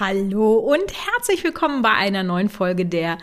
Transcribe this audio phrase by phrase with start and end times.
[0.00, 3.18] Hallo und herzlich willkommen bei einer neuen Folge der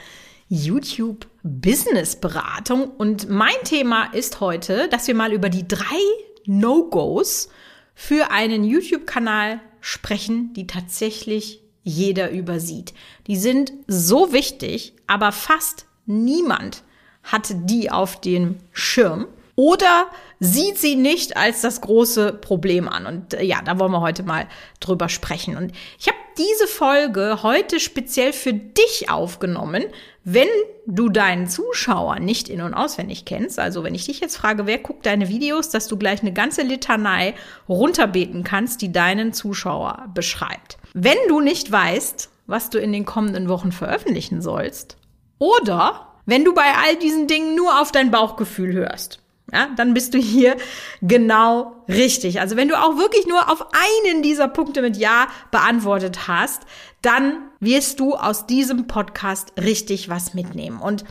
[0.47, 2.91] YouTube Business Beratung.
[2.91, 5.97] Und mein Thema ist heute, dass wir mal über die drei
[6.45, 7.49] No-Gos
[7.95, 12.93] für einen YouTube-Kanal sprechen, die tatsächlich jeder übersieht.
[13.25, 16.83] Die sind so wichtig, aber fast niemand
[17.23, 23.05] hat die auf dem Schirm oder sieht sie nicht als das große Problem an.
[23.05, 24.47] Und äh, ja, da wollen wir heute mal
[24.79, 25.57] drüber sprechen.
[25.57, 29.85] Und ich habe diese Folge heute speziell für dich aufgenommen,
[30.23, 30.47] wenn
[30.85, 33.59] du deinen Zuschauer nicht in- und auswendig kennst.
[33.59, 36.61] Also wenn ich dich jetzt frage, wer guckt deine Videos, dass du gleich eine ganze
[36.61, 37.33] Litanei
[37.67, 40.77] runterbeten kannst, die deinen Zuschauer beschreibt.
[40.93, 44.97] Wenn du nicht weißt, was du in den kommenden Wochen veröffentlichen sollst,
[45.39, 49.19] oder wenn du bei all diesen Dingen nur auf dein Bauchgefühl hörst,
[49.53, 50.57] ja, dann bist du hier
[51.01, 52.41] genau richtig.
[52.41, 56.63] Also wenn du auch wirklich nur auf einen dieser Punkte mit Ja beantwortet hast,
[57.01, 60.81] dann wirst du aus diesem Podcast richtig was mitnehmen.
[60.81, 61.05] Und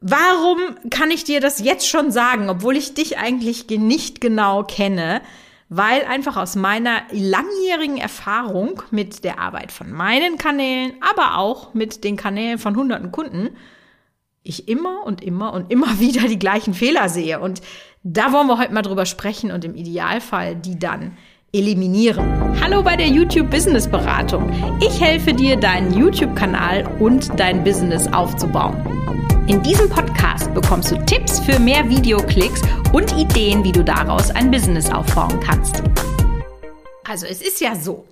[0.00, 5.20] warum kann ich dir das jetzt schon sagen, obwohl ich dich eigentlich nicht genau kenne?
[5.68, 12.04] Weil einfach aus meiner langjährigen Erfahrung mit der Arbeit von meinen Kanälen, aber auch mit
[12.04, 13.56] den Kanälen von hunderten Kunden,
[14.44, 17.40] ich immer und immer und immer wieder die gleichen Fehler sehe.
[17.40, 17.60] Und
[18.02, 21.16] da wollen wir heute mal drüber sprechen und im Idealfall die dann
[21.54, 22.60] eliminieren.
[22.60, 24.50] Hallo bei der YouTube Business Beratung.
[24.80, 28.74] Ich helfe dir, deinen YouTube-Kanal und dein Business aufzubauen.
[29.48, 34.50] In diesem Podcast bekommst du Tipps für mehr Videoklicks und Ideen, wie du daraus ein
[34.50, 35.82] Business aufbauen kannst.
[37.04, 38.06] Also es ist ja so,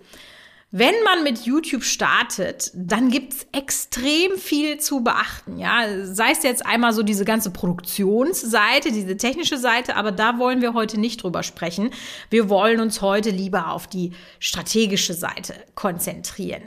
[0.72, 5.58] wenn man mit YouTube startet, dann gibt's extrem viel zu beachten.
[5.58, 10.62] Ja, sei es jetzt einmal so diese ganze Produktionsseite, diese technische Seite, aber da wollen
[10.62, 11.90] wir heute nicht drüber sprechen.
[12.30, 16.62] Wir wollen uns heute lieber auf die strategische Seite konzentrieren.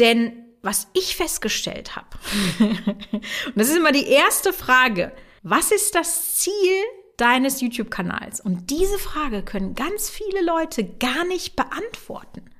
[0.00, 0.32] Denn
[0.62, 2.08] was ich festgestellt habe,
[2.58, 5.12] und das ist immer die erste Frage,
[5.44, 6.82] was ist das Ziel
[7.18, 8.40] deines YouTube-Kanals?
[8.40, 12.50] Und diese Frage können ganz viele Leute gar nicht beantworten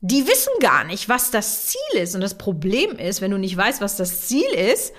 [0.00, 2.14] die wissen gar nicht, was das Ziel ist.
[2.14, 4.94] Und das Problem ist, wenn du nicht weißt, was das Ziel ist,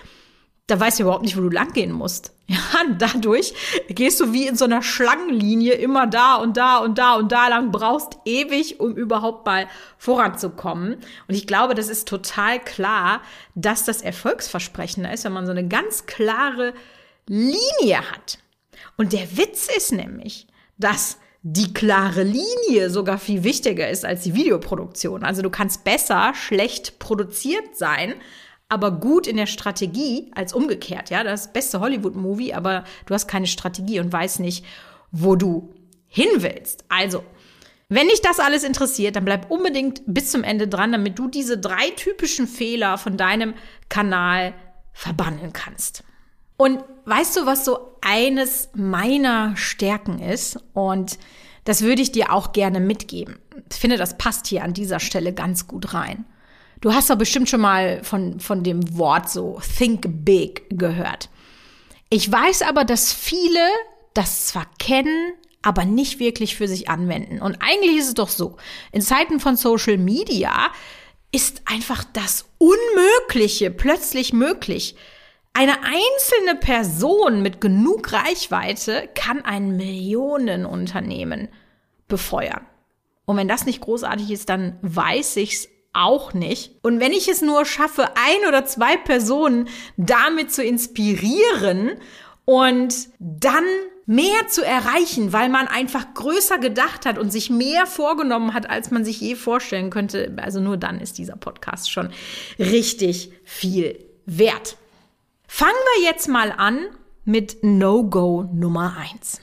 [0.68, 2.34] da weißt du überhaupt nicht, wo du langgehen musst.
[2.52, 3.54] Ja, dadurch
[3.88, 7.48] gehst du wie in so einer Schlangenlinie immer da und da und da und da
[7.48, 9.68] lang, brauchst ewig, um überhaupt mal
[9.98, 10.98] voranzukommen.
[11.30, 13.22] Und ich glaube, das ist total klar,
[13.56, 16.74] dass das Erfolgsversprechen ist, wenn man so eine ganz klare
[17.26, 18.40] Linie hat.
[18.98, 20.48] Und der Witz ist nämlich,
[20.78, 25.24] dass die klare Linie sogar viel wichtiger ist als die Videoproduktion.
[25.24, 28.14] Also du kannst besser schlecht produziert sein,
[28.70, 31.10] aber gut in der Strategie als umgekehrt.
[31.10, 34.66] Ja, das beste Hollywood-Movie, aber du hast keine Strategie und weißt nicht,
[35.12, 35.74] wo du
[36.08, 36.86] hin willst.
[36.90, 37.24] Also,
[37.90, 41.58] wenn dich das alles interessiert, dann bleib unbedingt bis zum Ende dran, damit du diese
[41.58, 43.56] drei typischen Fehler von deinem
[43.90, 44.54] Kanal
[44.94, 46.04] verbannen kannst.
[46.62, 50.60] Und weißt du, was so eines meiner Stärken ist?
[50.74, 51.18] Und
[51.64, 53.40] das würde ich dir auch gerne mitgeben.
[53.72, 56.24] Ich finde, das passt hier an dieser Stelle ganz gut rein.
[56.80, 61.30] Du hast doch bestimmt schon mal von, von dem Wort so Think Big gehört.
[62.12, 63.68] Ich weiß aber, dass viele
[64.14, 65.34] das zwar kennen,
[65.64, 67.42] aber nicht wirklich für sich anwenden.
[67.42, 68.58] Und eigentlich ist es doch so,
[68.92, 70.70] in Zeiten von Social Media
[71.32, 74.96] ist einfach das Unmögliche plötzlich möglich.
[75.54, 81.50] Eine einzelne Person mit genug Reichweite kann ein Millionenunternehmen
[82.08, 82.66] befeuern.
[83.26, 86.76] Und wenn das nicht großartig ist, dann weiß ich's auch nicht.
[86.84, 89.68] Und wenn ich es nur schaffe, ein oder zwei Personen
[89.98, 91.92] damit zu inspirieren
[92.46, 93.66] und dann
[94.06, 98.92] mehr zu erreichen, weil man einfach größer gedacht hat und sich mehr vorgenommen hat, als
[98.92, 102.10] man sich je vorstellen könnte, also nur dann ist dieser Podcast schon
[102.58, 104.78] richtig viel wert.
[105.54, 106.80] Fangen wir jetzt mal an
[107.26, 109.42] mit No-Go Nummer eins.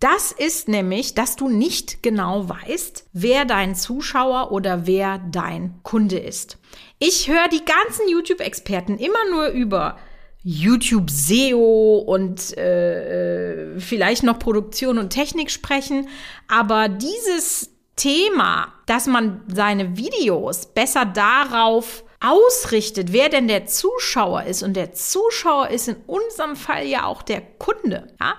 [0.00, 6.18] Das ist nämlich, dass du nicht genau weißt, wer dein Zuschauer oder wer dein Kunde
[6.18, 6.56] ist.
[6.98, 9.98] Ich höre die ganzen YouTube-Experten immer nur über
[10.42, 16.08] YouTube SEO und äh, äh, vielleicht noch Produktion und Technik sprechen,
[16.48, 24.62] aber dieses Thema, dass man seine Videos besser darauf ausrichtet, wer denn der Zuschauer ist.
[24.62, 28.14] Und der Zuschauer ist in unserem Fall ja auch der Kunde.
[28.20, 28.36] Ja?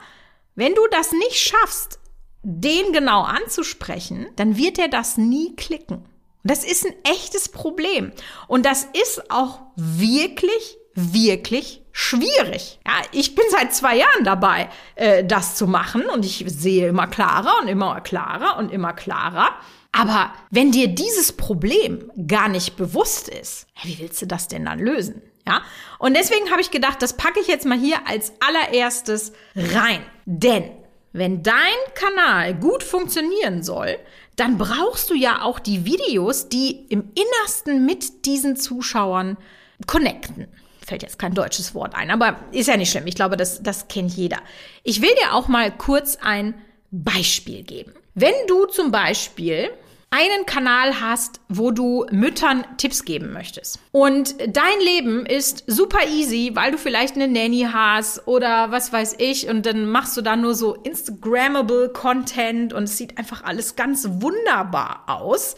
[0.55, 1.99] Wenn du das nicht schaffst,
[2.43, 6.05] den genau anzusprechen, dann wird er das nie klicken.
[6.43, 8.11] Das ist ein echtes Problem.
[8.47, 12.79] Und das ist auch wirklich, wirklich schwierig.
[12.85, 17.07] Ja, ich bin seit zwei Jahren dabei, äh, das zu machen und ich sehe immer
[17.07, 19.51] klarer und immer klarer und immer klarer,
[19.93, 24.79] Aber wenn dir dieses Problem gar nicht bewusst ist, wie willst du das denn dann
[24.79, 25.21] lösen?
[25.47, 25.61] Ja?
[25.99, 30.01] Und deswegen habe ich gedacht, das packe ich jetzt mal hier als allererstes rein.
[30.25, 30.71] Denn
[31.13, 31.53] wenn dein
[31.93, 33.99] Kanal gut funktionieren soll,
[34.35, 39.37] dann brauchst du ja auch die Videos, die im Innersten mit diesen Zuschauern
[39.85, 40.47] connecten.
[40.83, 43.05] Fällt jetzt kein deutsches Wort ein, aber ist ja nicht schlimm.
[43.05, 44.39] Ich glaube, das, das kennt jeder.
[44.81, 46.55] Ich will dir auch mal kurz ein
[46.89, 47.93] Beispiel geben.
[48.15, 49.69] Wenn du zum Beispiel
[50.13, 53.79] einen Kanal hast, wo du Müttern Tipps geben möchtest.
[53.91, 59.15] Und dein Leben ist super easy, weil du vielleicht eine Nanny hast oder was weiß
[59.17, 63.75] ich und dann machst du da nur so Instagrammable Content und es sieht einfach alles
[63.75, 65.55] ganz wunderbar aus.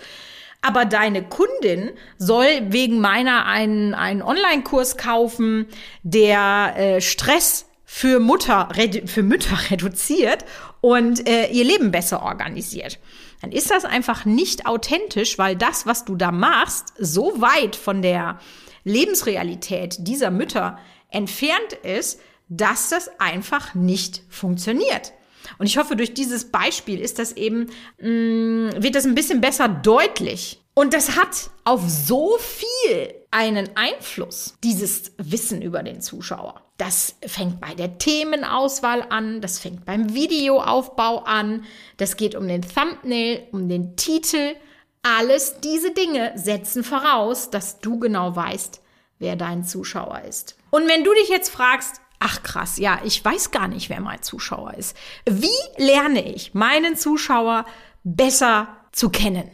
[0.62, 5.68] Aber deine Kundin soll wegen meiner einen, einen Online-Kurs kaufen,
[6.02, 7.66] der äh, Stress
[7.96, 8.70] für, Mutter,
[9.06, 10.46] für Mütter reduziert
[10.82, 13.00] und äh, ihr Leben besser organisiert
[13.46, 18.02] dann ist das einfach nicht authentisch, weil das, was du da machst, so weit von
[18.02, 18.40] der
[18.84, 20.80] Lebensrealität dieser Mütter
[21.12, 22.20] entfernt ist,
[22.50, 25.14] dass das einfach nicht funktioniert.
[25.60, 27.68] Und ich hoffe, durch dieses Beispiel ist das eben,
[28.00, 30.65] mh, mm, wird das ein bisschen besser deutlich.
[30.78, 36.62] Und das hat auf so viel einen Einfluss, dieses Wissen über den Zuschauer.
[36.78, 41.64] Das fängt bei der Themenauswahl an, das fängt beim Videoaufbau an,
[41.96, 44.56] das geht um den Thumbnail, um den Titel.
[45.02, 48.82] Alles diese Dinge setzen voraus, dass du genau weißt,
[49.20, 50.58] wer dein Zuschauer ist.
[50.72, 54.22] Und wenn du dich jetzt fragst, ach krass, ja, ich weiß gar nicht, wer mein
[54.22, 54.98] Zuschauer ist.
[55.26, 57.66] Wie lerne ich meinen Zuschauer
[58.04, 59.50] besser zu kennen?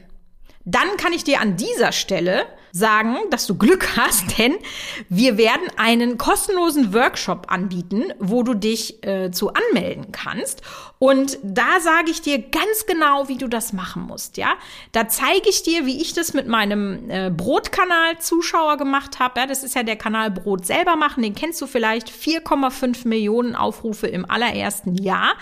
[0.65, 4.55] Dann kann ich dir an dieser Stelle sagen, dass du Glück hast, denn
[5.09, 10.61] wir werden einen kostenlosen Workshop anbieten, wo du dich äh, zu anmelden kannst.
[10.99, 14.37] Und da sage ich dir ganz genau, wie du das machen musst.
[14.37, 14.53] Ja,
[14.91, 19.39] da zeige ich dir, wie ich das mit meinem äh, Brotkanal Zuschauer gemacht habe.
[19.39, 21.23] Ja, das ist ja der Kanal Brot selber machen.
[21.23, 22.11] Den kennst du vielleicht.
[22.11, 25.33] 4,5 Millionen Aufrufe im allerersten Jahr.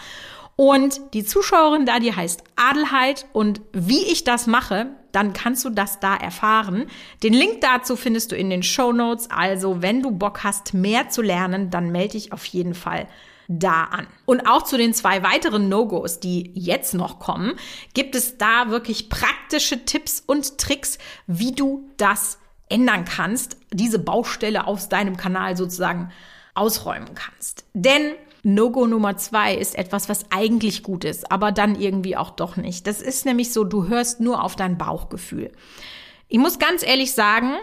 [0.60, 3.28] Und die Zuschauerin da, die heißt Adelheid.
[3.32, 6.88] Und wie ich das mache, dann kannst du das da erfahren.
[7.24, 9.32] Den Link dazu findest du in den Show Notes.
[9.32, 13.08] Also, wenn du Bock hast, mehr zu lernen, dann melde dich auf jeden Fall
[13.48, 14.08] da an.
[14.26, 17.54] Und auch zu den zwei weiteren No-Gos, die jetzt noch kommen,
[17.94, 24.68] gibt es da wirklich praktische Tipps und Tricks, wie du das ändern kannst, diese Baustelle
[24.68, 26.12] aus deinem Kanal sozusagen
[26.54, 27.64] ausräumen kannst.
[27.74, 32.56] Denn No-Go Nummer zwei ist etwas, was eigentlich gut ist, aber dann irgendwie auch doch
[32.58, 32.88] nicht.
[32.88, 35.52] Das ist nämlich so, du hörst nur auf dein Bauchgefühl.
[36.28, 37.54] Ich muss ganz ehrlich sagen,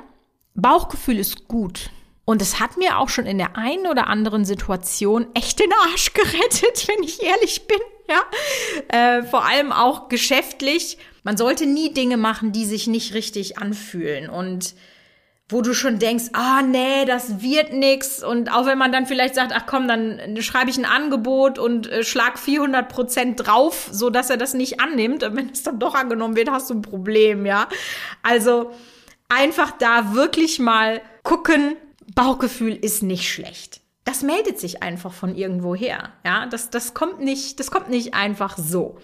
[0.54, 1.90] Bauchgefühl ist gut.
[2.24, 6.12] Und es hat mir auch schon in der einen oder anderen Situation echt den Arsch
[6.14, 7.78] gerettet, wenn ich ehrlich bin.
[8.08, 10.98] Ja, äh, vor allem auch geschäftlich.
[11.22, 14.28] Man sollte nie Dinge machen, die sich nicht richtig anfühlen.
[14.28, 14.74] Und
[15.48, 19.36] wo du schon denkst, ah nee, das wird nix und auch wenn man dann vielleicht
[19.36, 24.10] sagt, ach komm, dann schreibe ich ein Angebot und äh, schlag 400 Prozent drauf, so
[24.10, 26.82] dass er das nicht annimmt, und wenn es dann doch angenommen wird, hast du ein
[26.82, 27.68] Problem, ja.
[28.24, 28.72] Also
[29.28, 31.76] einfach da wirklich mal gucken,
[32.14, 33.80] Bauchgefühl ist nicht schlecht.
[34.04, 36.46] Das meldet sich einfach von irgendwo her, ja.
[36.46, 38.98] Das das kommt nicht, das kommt nicht einfach so.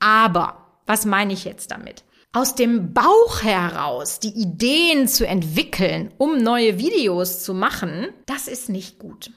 [0.00, 0.56] Aber
[0.86, 2.02] was meine ich jetzt damit?
[2.34, 8.68] Aus dem Bauch heraus die Ideen zu entwickeln, um neue Videos zu machen, das ist
[8.68, 9.30] nicht gut.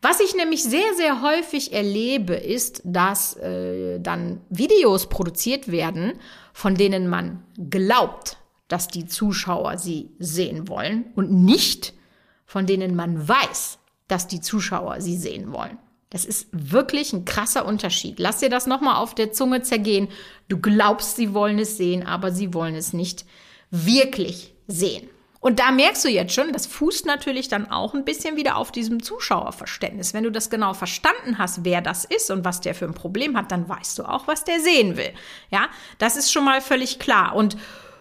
[0.00, 6.12] Was ich nämlich sehr, sehr häufig erlebe, ist, dass äh, dann Videos produziert werden,
[6.52, 8.36] von denen man glaubt,
[8.68, 11.92] dass die Zuschauer sie sehen wollen und nicht
[12.46, 15.78] von denen man weiß, dass die Zuschauer sie sehen wollen.
[16.10, 18.18] Das ist wirklich ein krasser Unterschied.
[18.18, 20.08] Lass dir das nochmal auf der Zunge zergehen.
[20.48, 23.26] Du glaubst, sie wollen es sehen, aber sie wollen es nicht
[23.70, 25.08] wirklich sehen.
[25.40, 28.72] Und da merkst du jetzt schon, das fußt natürlich dann auch ein bisschen wieder auf
[28.72, 30.12] diesem Zuschauerverständnis.
[30.12, 33.36] Wenn du das genau verstanden hast, wer das ist und was der für ein Problem
[33.36, 35.12] hat, dann weißt du auch, was der sehen will.
[35.50, 37.36] Ja, das ist schon mal völlig klar.
[37.36, 37.56] Und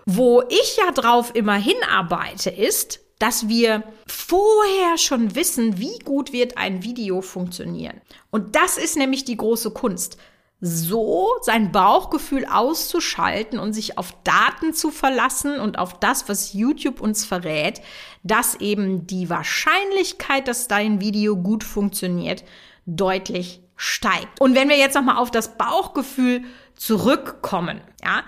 [0.06, 6.58] wo ich ja drauf immer hinarbeite, ist, dass wir vorher schon wissen, wie gut wird
[6.58, 8.02] ein Video funktionieren.
[8.30, 10.18] Und das ist nämlich die große Kunst.
[10.60, 17.00] So sein Bauchgefühl auszuschalten und sich auf Daten zu verlassen und auf das, was YouTube
[17.00, 17.82] uns verrät,
[18.24, 22.44] dass eben die Wahrscheinlichkeit, dass dein Video gut funktioniert,
[22.88, 24.42] deutlich steigt.
[24.42, 26.44] Und wenn wir jetzt nochmal auf das Bauchgefühl
[26.76, 28.24] zurückkommen, ja,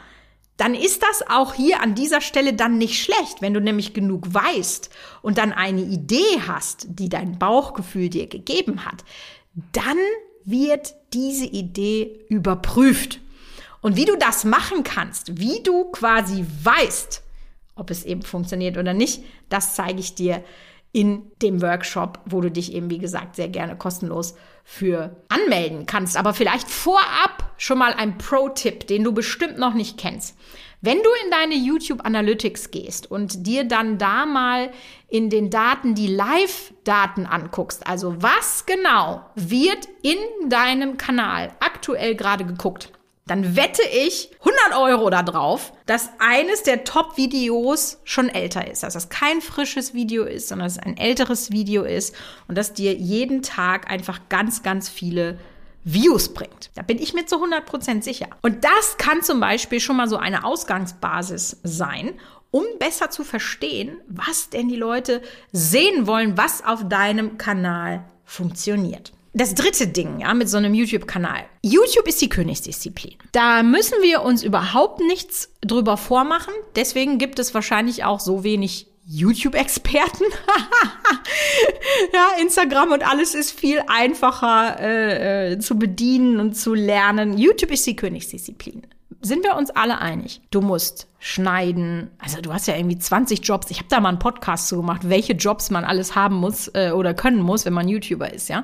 [0.59, 4.33] dann ist das auch hier an dieser Stelle dann nicht schlecht, wenn du nämlich genug
[4.33, 4.89] weißt
[5.21, 9.05] und dann eine Idee hast, die dein Bauchgefühl dir gegeben hat,
[9.71, 9.97] dann
[10.43, 13.21] wird diese Idee überprüft.
[13.79, 17.23] Und wie du das machen kannst, wie du quasi weißt,
[17.75, 20.43] ob es eben funktioniert oder nicht, das zeige ich dir
[20.91, 24.35] in dem Workshop, wo du dich eben, wie gesagt, sehr gerne kostenlos
[24.71, 26.15] für anmelden kannst.
[26.15, 30.37] Aber vielleicht vorab schon mal ein Pro-Tipp, den du bestimmt noch nicht kennst.
[30.79, 34.69] Wenn du in deine YouTube Analytics gehst und dir dann da mal
[35.07, 42.45] in den Daten die Live-Daten anguckst, also was genau wird in deinem Kanal aktuell gerade
[42.45, 42.91] geguckt,
[43.29, 48.81] dann wette ich 100 Euro darauf, dass eines der Top-Videos schon älter ist.
[48.81, 52.15] Dass das kein frisches Video ist, sondern dass es ein älteres Video ist
[52.47, 55.37] und dass dir jeden Tag einfach ganz, ganz viele
[55.83, 56.71] Views bringt.
[56.73, 58.27] Da bin ich mir zu 100% sicher.
[58.41, 62.13] Und das kann zum Beispiel schon mal so eine Ausgangsbasis sein,
[62.51, 65.21] um besser zu verstehen, was denn die Leute
[65.51, 71.45] sehen wollen, was auf deinem Kanal funktioniert das dritte Ding, ja, mit so einem YouTube-Kanal.
[71.61, 73.15] YouTube ist die Königsdisziplin.
[73.31, 76.53] Da müssen wir uns überhaupt nichts drüber vormachen.
[76.75, 80.23] Deswegen gibt es wahrscheinlich auch so wenig YouTube-Experten.
[82.13, 87.37] ja, Instagram und alles ist viel einfacher äh, äh, zu bedienen und zu lernen.
[87.37, 88.85] YouTube ist die Königsdisziplin.
[89.21, 90.41] Sind wir uns alle einig?
[90.49, 92.11] Du musst schneiden.
[92.19, 93.69] Also du hast ja irgendwie 20 Jobs.
[93.69, 96.91] Ich habe da mal einen Podcast zu gemacht, welche Jobs man alles haben muss äh,
[96.91, 98.63] oder können muss, wenn man YouTuber ist, ja.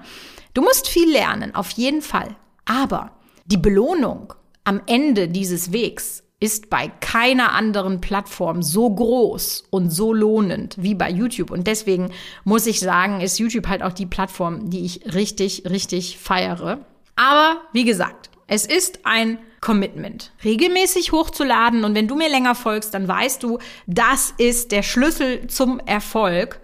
[0.55, 2.33] Du musst viel lernen, auf jeden Fall.
[2.63, 3.11] Aber
[3.45, 4.33] die Belohnung
[4.63, 10.95] am Ende dieses Wegs ist bei keiner anderen Plattform so groß und so lohnend wie
[10.95, 11.51] bei YouTube.
[11.51, 12.09] Und deswegen
[12.45, 16.85] muss ich sagen, ist YouTube halt auch die Plattform, die ich richtig, richtig feiere.
[17.17, 21.83] Aber wie gesagt, es ist ein Commitment, regelmäßig hochzuladen.
[21.83, 26.61] Und wenn du mir länger folgst, dann weißt du, das ist der Schlüssel zum Erfolg.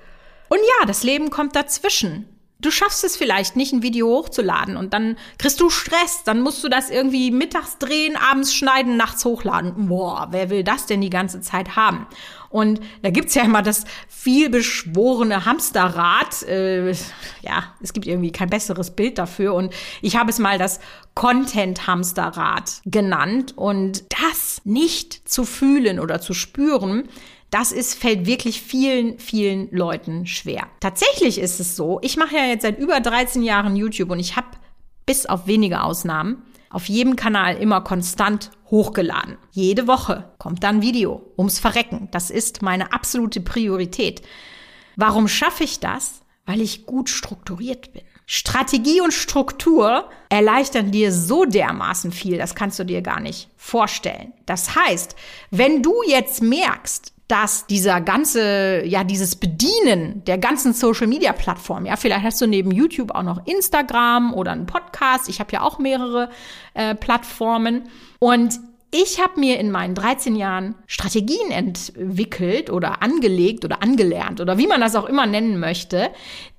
[0.47, 2.25] Und ja, das Leben kommt dazwischen
[2.61, 6.63] du schaffst es vielleicht nicht, ein Video hochzuladen und dann kriegst du Stress, dann musst
[6.63, 9.87] du das irgendwie mittags drehen, abends schneiden, nachts hochladen.
[9.87, 12.07] Boah, wer will das denn die ganze Zeit haben?
[12.51, 16.43] Und da gibt's ja immer das vielbeschworene Hamsterrad.
[16.43, 16.91] Äh,
[17.41, 19.53] ja, es gibt irgendwie kein besseres Bild dafür.
[19.53, 20.81] Und ich habe es mal das
[21.15, 23.53] Content-Hamsterrad genannt.
[23.55, 27.07] Und das nicht zu fühlen oder zu spüren,
[27.51, 30.67] das ist, fällt wirklich vielen, vielen Leuten schwer.
[30.79, 34.35] Tatsächlich ist es so, ich mache ja jetzt seit über 13 Jahren YouTube und ich
[34.35, 34.47] habe
[35.05, 39.37] bis auf wenige Ausnahmen auf jedem Kanal immer konstant hochgeladen.
[39.51, 42.07] Jede Woche kommt dann Video ums Verrecken.
[42.11, 44.21] Das ist meine absolute Priorität.
[44.95, 46.21] Warum schaffe ich das?
[46.45, 48.03] Weil ich gut strukturiert bin.
[48.25, 54.31] Strategie und Struktur erleichtern dir so dermaßen viel, das kannst du dir gar nicht vorstellen.
[54.45, 55.17] Das heißt,
[55.49, 61.85] wenn du jetzt merkst, dass dieser ganze, ja, dieses Bedienen der ganzen Social Media Plattform,
[61.85, 65.29] ja, vielleicht hast du neben YouTube auch noch Instagram oder einen Podcast.
[65.29, 66.29] Ich habe ja auch mehrere
[66.73, 67.83] äh, Plattformen.
[68.19, 68.59] Und
[68.93, 74.67] ich habe mir in meinen 13 Jahren Strategien entwickelt oder angelegt oder angelernt oder wie
[74.67, 76.09] man das auch immer nennen möchte,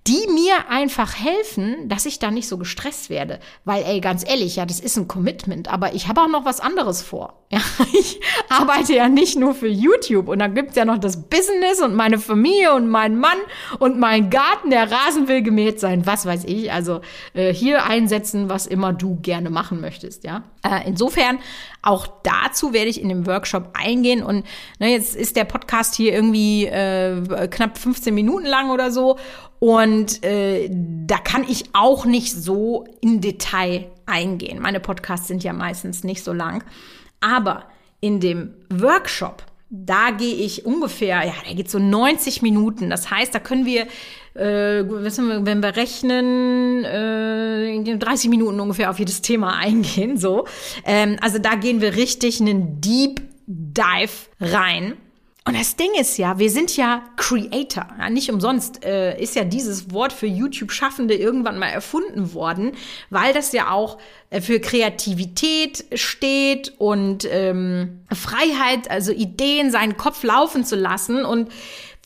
[0.09, 3.39] die mir einfach helfen, dass ich da nicht so gestresst werde.
[3.65, 6.61] Weil, ey, ganz ehrlich, ja, das ist ein Commitment, aber ich habe auch noch was
[6.61, 7.39] anderes vor.
[7.53, 7.61] Ja,
[7.93, 8.19] ich
[8.49, 12.19] arbeite ja nicht nur für YouTube und dann gibt's ja noch das Business und meine
[12.19, 13.37] Familie und mein Mann
[13.79, 16.73] und mein Garten, der Rasen will gemäht sein, was weiß ich.
[16.73, 17.03] Also
[17.35, 20.45] äh, hier einsetzen, was immer du gerne machen möchtest, ja.
[20.63, 21.41] Äh, insofern,
[21.83, 24.47] auch dazu werde ich in dem Workshop eingehen und
[24.79, 29.19] ne, jetzt ist der Podcast hier irgendwie äh, knapp 15 Minuten lang oder so
[29.63, 34.59] und äh, da kann ich auch nicht so in Detail eingehen.
[34.59, 36.65] Meine Podcasts sind ja meistens nicht so lang.
[37.21, 37.67] Aber
[38.01, 42.91] in dem Workshop, da gehe ich ungefähr, ja, da geht so 90 Minuten.
[42.91, 43.83] Das heißt, da können wir,
[44.35, 50.17] äh, wenn wir rechnen, äh, 30 Minuten ungefähr auf jedes Thema eingehen.
[50.17, 50.45] So,
[50.85, 54.95] ähm, also da gehen wir richtig einen Deep Dive rein.
[55.45, 57.89] Und das Ding ist ja, wir sind ja Creator.
[57.99, 62.73] Ja, nicht umsonst äh, ist ja dieses Wort für YouTube-Schaffende irgendwann mal erfunden worden,
[63.11, 63.99] weil das ja auch
[64.31, 71.25] äh, für Kreativität steht und ähm, Freiheit, also Ideen, seinen Kopf laufen zu lassen.
[71.25, 71.51] Und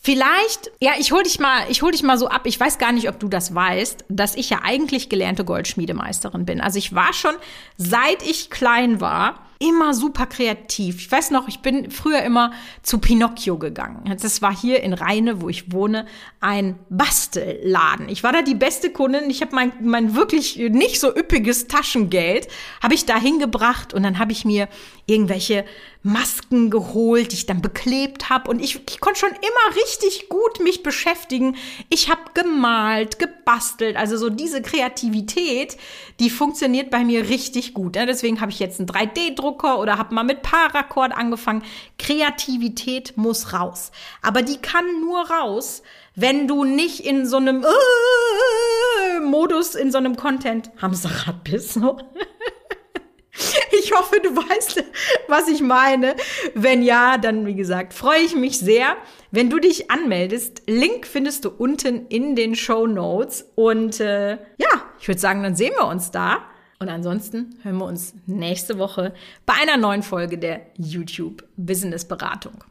[0.03, 2.43] Vielleicht, ja, ich hol dich mal, ich hol dich mal so ab.
[2.45, 6.61] Ich weiß gar nicht, ob du das weißt, dass ich ja eigentlich gelernte Goldschmiedemeisterin bin.
[6.61, 7.33] Also ich war schon,
[7.77, 10.97] seit ich klein war, immer super kreativ.
[10.97, 12.51] Ich weiß noch, ich bin früher immer
[12.83, 14.15] zu Pinocchio gegangen.
[14.21, 16.05] Das war hier in Rheine, wo ich wohne,
[16.39, 18.09] ein Bastelladen.
[18.09, 19.29] Ich war da die beste Kundin.
[19.29, 22.47] Ich habe mein, mein wirklich nicht so üppiges Taschengeld
[22.81, 24.67] habe ich da hingebracht und dann habe ich mir
[25.07, 25.65] irgendwelche
[26.03, 28.49] Masken geholt, die ich dann beklebt habe.
[28.49, 31.55] Und ich, ich konnte schon immer richtig gut mich beschäftigen.
[31.89, 33.95] Ich habe gemalt, gebastelt.
[33.95, 35.77] Also so diese Kreativität,
[36.19, 37.95] die funktioniert bei mir richtig gut.
[37.95, 41.63] Ja, deswegen habe ich jetzt einen 3D-Drucker oder habe mal mit Paracord angefangen.
[41.97, 43.91] Kreativität muss raus.
[44.21, 45.83] Aber die kann nur raus,
[46.15, 51.79] wenn du nicht in so einem äh, Modus, in so einem Content-Hamsterrad bist.
[53.87, 54.83] Ich hoffe, du weißt,
[55.29, 56.15] was ich meine.
[56.53, 58.97] Wenn ja, dann wie gesagt, freue ich mich sehr,
[59.31, 60.63] wenn du dich anmeldest.
[60.67, 63.49] Link findest du unten in den Show Notes.
[63.55, 66.43] Und äh, ja, ich würde sagen, dann sehen wir uns da.
[66.79, 69.13] Und ansonsten hören wir uns nächste Woche
[69.45, 72.63] bei einer neuen Folge der YouTube Business Beratung.